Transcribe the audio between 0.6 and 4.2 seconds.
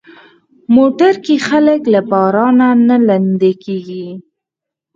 موټر کې خلک له بارانه نه لندي کېږي.